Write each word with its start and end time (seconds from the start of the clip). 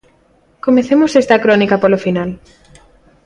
Comecemos 0.65 1.11
esta 1.21 1.41
crónica 1.43 1.75
polo 1.83 1.99
final. 2.05 2.29